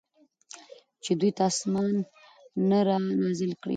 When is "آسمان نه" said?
1.51-2.79